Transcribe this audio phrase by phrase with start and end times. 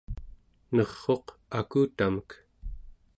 [0.75, 1.25] ner'uq
[1.59, 2.29] akutamek